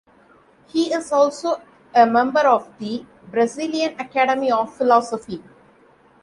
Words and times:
He 0.65 0.91
is 0.91 1.11
also 1.11 1.61
a 1.93 2.07
member 2.07 2.39
of 2.39 2.75
the 2.79 3.05
Brazilian 3.29 3.99
Academy 3.99 4.51
of 4.51 4.73
Philosophy. 4.75 5.43